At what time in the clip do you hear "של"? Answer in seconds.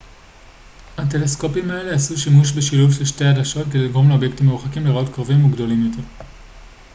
2.93-3.05